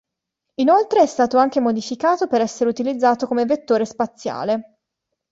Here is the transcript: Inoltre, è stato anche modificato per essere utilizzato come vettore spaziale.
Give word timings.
Inoltre, 0.55 1.03
è 1.03 1.05
stato 1.05 1.37
anche 1.37 1.59
modificato 1.59 2.25
per 2.25 2.41
essere 2.41 2.71
utilizzato 2.71 3.27
come 3.27 3.45
vettore 3.45 3.85
spaziale. 3.85 4.77